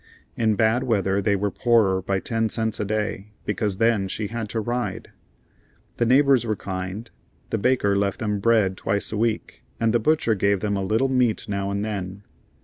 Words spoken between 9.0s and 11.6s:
a week and the butcher gave them a little meat